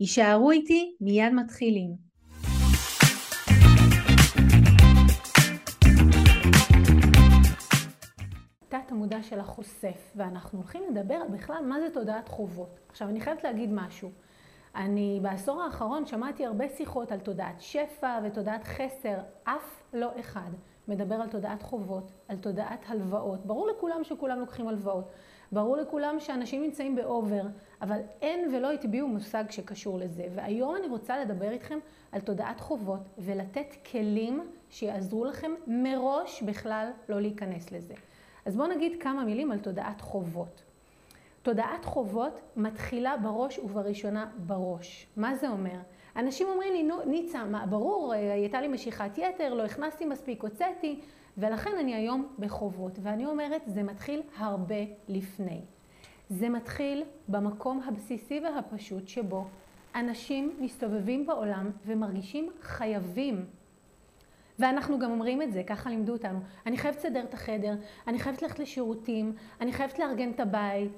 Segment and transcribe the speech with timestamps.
[0.00, 1.94] יישארו איתי, מיד מתחילים.
[8.68, 12.80] תת המודע של החושף, ואנחנו הולכים לדבר על בכלל מה זה תודעת חובות.
[12.88, 14.10] עכשיו אני חייבת להגיד משהו.
[14.74, 20.50] אני בעשור האחרון שמעתי הרבה שיחות על תודעת שפע ותודעת חסר, אף לא אחד
[20.88, 23.46] מדבר על תודעת חובות, על תודעת הלוואות.
[23.46, 25.10] ברור לכולם שכולם לוקחים הלוואות.
[25.52, 27.42] ברור לכולם שאנשים נמצאים באובר,
[27.82, 30.26] אבל אין ולא הטביעו מושג שקשור לזה.
[30.34, 31.78] והיום אני רוצה לדבר איתכם
[32.12, 37.94] על תודעת חובות ולתת כלים שיעזרו לכם מראש בכלל לא להיכנס לזה.
[38.46, 40.62] אז בואו נגיד כמה מילים על תודעת חובות.
[41.42, 45.06] תודעת חובות מתחילה בראש ובראשונה בראש.
[45.16, 45.78] מה זה אומר?
[46.18, 51.00] אנשים אומרים לי, ניצה, מה, ברור, הייתה לי משיכת יתר, לא הכנסתי מספיק, הוצאתי,
[51.38, 52.98] ולכן אני היום בחובות.
[53.02, 54.74] ואני אומרת, זה מתחיל הרבה
[55.08, 55.60] לפני.
[56.28, 59.44] זה מתחיל במקום הבסיסי והפשוט שבו
[59.94, 63.44] אנשים מסתובבים בעולם ומרגישים חייבים.
[64.58, 66.38] ואנחנו גם אומרים את זה, ככה לימדו אותנו.
[66.66, 67.74] אני חייבת לסדר את החדר,
[68.06, 70.92] אני חייבת ללכת לשירותים, אני חייבת לארגן את הבית.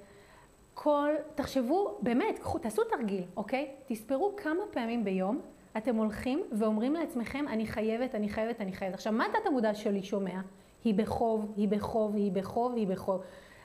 [0.83, 3.71] כל, תחשבו, באמת, קחו, תעשו תרגיל, אוקיי?
[3.87, 5.41] תספרו כמה פעמים ביום
[5.77, 8.95] אתם הולכים ואומרים לעצמכם, אני חייבת, אני חייבת, אני חייבת.
[8.95, 10.41] עכשיו, מה תת המודע שלי שומע?
[10.85, 13.23] היא בחוב, היא בחוב, היא בחוב, היא בחוב.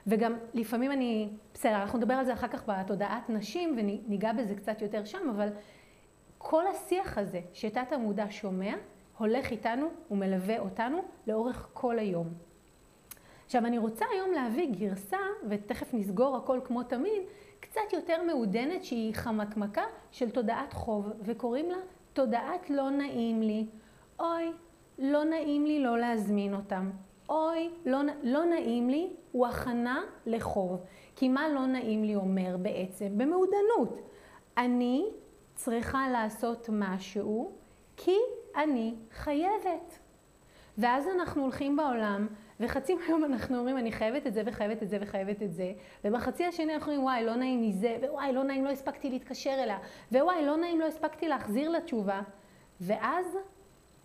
[0.07, 4.81] וגם לפעמים אני, בסדר, אנחנו נדבר על זה אחר כך בתודעת נשים וניגע בזה קצת
[4.81, 5.49] יותר שם, אבל
[6.37, 8.75] כל השיח הזה שתת המודע שומע,
[9.17, 12.27] הולך איתנו ומלווה אותנו לאורך כל היום.
[13.45, 15.17] עכשיו אני רוצה היום להביא גרסה,
[15.49, 17.21] ותכף נסגור הכל כמו תמיד,
[17.59, 21.77] קצת יותר מעודנת שהיא חמקמקה של תודעת חוב, וקוראים לה
[22.13, 23.65] תודעת לא נעים לי.
[24.19, 24.51] אוי,
[24.99, 26.91] לא נעים לי לא להזמין אותם.
[27.29, 30.81] אוי, לא, לא נעים לי הוא הכנה לחוב.
[31.15, 33.17] כי מה לא נעים לי אומר בעצם?
[33.17, 34.01] במעודנות.
[34.57, 35.05] אני
[35.55, 37.51] צריכה לעשות משהו
[37.97, 38.15] כי
[38.55, 39.99] אני חייבת.
[40.77, 42.27] ואז אנחנו הולכים בעולם
[42.59, 45.73] וחצי מהיום אנחנו אומרים, אני חייבת את זה וחייבת את זה וחייבת את זה,
[46.05, 49.55] ובחצי השני אנחנו אומרים, וואי, לא נעים לי זה, ווואי, לא נעים, לא הספקתי להתקשר
[49.63, 49.77] אליה,
[50.11, 52.21] ווואי, לא נעים, לא הספקתי להחזיר לה תשובה.
[52.81, 53.25] ואז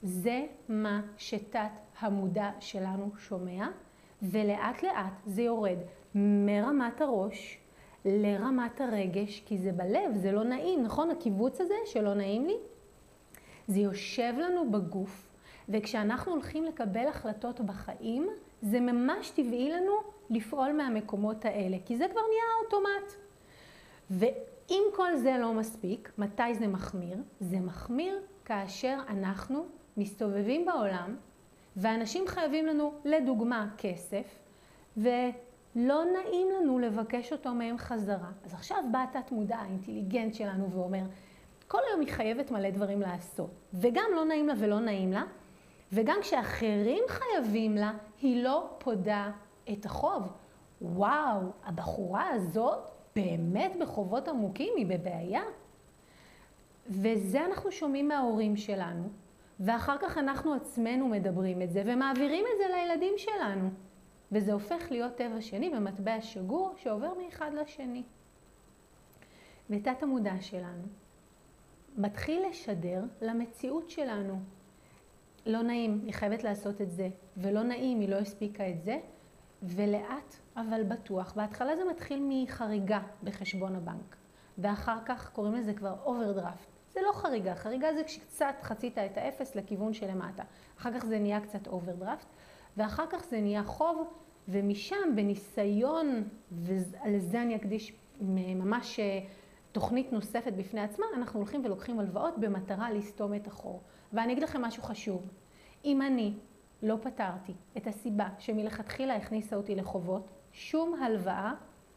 [0.02, 3.68] זה מה שתת המודע שלנו שומע,
[4.22, 5.78] ולאט לאט זה יורד
[6.14, 7.58] מרמת הראש
[8.04, 11.10] לרמת הרגש, כי זה בלב, זה לא נעים, נכון?
[11.10, 12.56] הקיבוץ הזה שלא נעים לי,
[13.66, 15.29] זה יושב לנו בגוף.
[15.70, 18.28] וכשאנחנו הולכים לקבל החלטות בחיים,
[18.62, 19.92] זה ממש טבעי לנו
[20.30, 23.12] לפעול מהמקומות האלה, כי זה כבר נהיה אוטומט.
[24.10, 27.16] ואם כל זה לא מספיק, מתי זה מחמיר?
[27.40, 29.64] זה מחמיר כאשר אנחנו
[29.96, 31.16] מסתובבים בעולם
[31.76, 34.38] ואנשים חייבים לנו, לדוגמה, כסף,
[34.96, 38.30] ולא נעים לנו לבקש אותו מהם חזרה.
[38.44, 41.02] אז עכשיו בא התת מודע האינטליגנט שלנו ואומר,
[41.68, 45.24] כל היום היא חייבת מלא דברים לעשות, וגם לא נעים לה ולא נעים לה,
[45.92, 49.30] וגם כשאחרים חייבים לה, היא לא פודה
[49.72, 50.22] את החוב.
[50.82, 55.42] וואו, הבחורה הזאת באמת בחובות עמוקים, היא בבעיה.
[56.86, 59.08] וזה אנחנו שומעים מההורים שלנו,
[59.60, 63.70] ואחר כך אנחנו עצמנו מדברים את זה ומעבירים את זה לילדים שלנו.
[64.32, 68.02] וזה הופך להיות טבע שני ומטבע שגור שעובר מאחד לשני.
[69.70, 70.82] ותת המודע שלנו
[71.98, 74.40] מתחיל לשדר למציאות שלנו.
[75.46, 78.98] לא נעים, היא חייבת לעשות את זה, ולא נעים, היא לא הספיקה את זה,
[79.62, 81.32] ולאט אבל בטוח.
[81.36, 84.16] בהתחלה זה מתחיל מחריגה בחשבון הבנק,
[84.58, 86.66] ואחר כך קוראים לזה כבר אוברדרפט.
[86.92, 90.42] זה לא חריגה, חריגה זה כשקצת חצית את האפס לכיוון שלמטה.
[90.78, 92.26] אחר כך זה נהיה קצת אוברדרפט,
[92.76, 94.08] ואחר כך זה נהיה חוב,
[94.48, 99.20] ומשם בניסיון, ולזה אני אקדיש ממש אה,
[99.72, 103.82] תוכנית נוספת בפני עצמה, אנחנו הולכים ולוקחים הלוואות במטרה לסתום את החור.
[104.12, 105.30] ואני אגיד לכם משהו חשוב.
[105.84, 106.32] אם אני
[106.82, 111.52] לא פתרתי את הסיבה שמלכתחילה הכניסה אותי לחובות, שום הלוואה,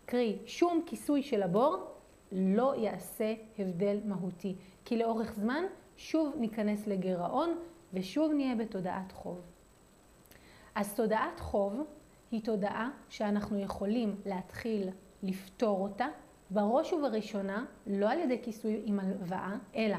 [0.05, 1.87] קרי שום כיסוי של הבור,
[2.31, 4.55] לא יעשה הבדל מהותי.
[4.85, 5.63] כי לאורך זמן
[5.97, 7.57] שוב ניכנס לגירעון
[7.93, 9.41] ושוב נהיה בתודעת חוב.
[10.75, 11.83] אז תודעת חוב
[12.31, 14.89] היא תודעה שאנחנו יכולים להתחיל
[15.23, 16.07] לפתור אותה
[16.49, 19.97] בראש ובראשונה לא על ידי כיסוי עם הלוואה, אלא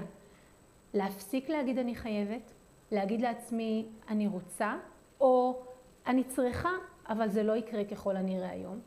[0.94, 2.52] להפסיק להגיד אני חייבת,
[2.94, 4.76] להגיד לעצמי אני רוצה,
[5.20, 5.62] או
[6.06, 6.70] אני צריכה,
[7.08, 8.80] אבל זה לא יקרה ככל הנראה היום.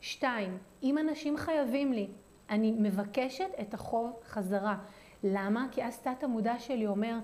[0.00, 2.08] שתיים, אם אנשים חייבים לי,
[2.50, 4.76] אני מבקשת את החוב חזרה.
[5.24, 5.66] למה?
[5.70, 7.18] כי אז תת המודע שלי אומר,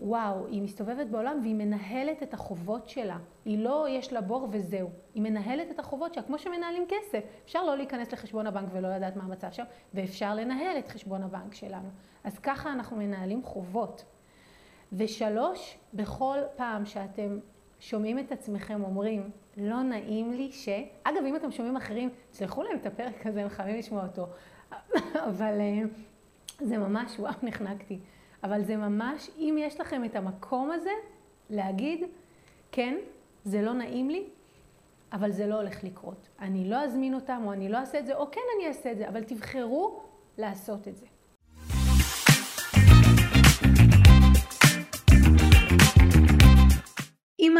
[0.00, 3.18] וואו, היא מסתובבת בעולם והיא מנהלת את החובות שלה.
[3.44, 4.90] היא לא יש לה בור וזהו.
[5.14, 7.24] היא מנהלת את החובות שלה, כמו שמנהלים כסף.
[7.44, 9.64] אפשר לא להיכנס לחשבון הבנק ולא לדעת מה המצב שם,
[9.94, 11.88] ואפשר לנהל את חשבון הבנק שלנו.
[12.24, 14.04] אז ככה אנחנו מנהלים חובות.
[14.92, 17.38] ושלוש, בכל פעם שאתם
[17.80, 20.68] שומעים את עצמכם אומרים, לא נעים לי ש...
[21.02, 24.26] אגב, אם אתם שומעים אחרים, תשלחו להם את הפרק הזה, הם חייבים לשמוע אותו.
[25.30, 25.82] אבל אה,
[26.60, 27.98] זה ממש, וואו, נחנקתי.
[28.44, 30.90] אבל זה ממש, אם יש לכם את המקום הזה,
[31.50, 32.04] להגיד,
[32.72, 32.96] כן,
[33.44, 34.24] זה לא נעים לי,
[35.12, 36.28] אבל זה לא הולך לקרות.
[36.40, 38.98] אני לא אזמין אותם, או אני לא אעשה את זה, או כן אני אעשה את
[38.98, 40.00] זה, אבל תבחרו
[40.38, 41.06] לעשות את זה.